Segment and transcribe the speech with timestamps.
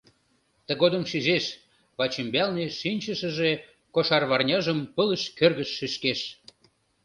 [0.67, 1.45] Тыгодым шижеш:
[1.97, 3.51] вачӱмбалне шинчышыже
[3.95, 6.19] кошарварняжым пылыш кӧргыш шӱшкеш.